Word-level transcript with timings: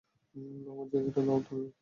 আমার 0.67 0.87
জায়গাটা 0.91 1.21
নাও 1.21 1.39
তো। 1.47 1.55